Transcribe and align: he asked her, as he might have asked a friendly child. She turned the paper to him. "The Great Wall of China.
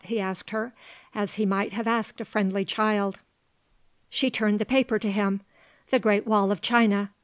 he 0.03 0.19
asked 0.19 0.49
her, 0.49 0.73
as 1.13 1.35
he 1.35 1.45
might 1.45 1.73
have 1.73 1.85
asked 1.85 2.19
a 2.19 2.25
friendly 2.25 2.65
child. 2.65 3.19
She 4.09 4.31
turned 4.31 4.57
the 4.57 4.65
paper 4.65 4.97
to 4.97 5.11
him. 5.11 5.41
"The 5.91 5.99
Great 5.99 6.25
Wall 6.25 6.51
of 6.51 6.59
China. 6.59 7.11